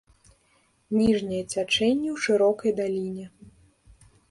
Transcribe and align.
Ніжняе 0.99 1.41
цячэнне 1.53 2.09
ў 2.15 2.25
шырокай 2.25 2.71
даліне. 2.83 3.25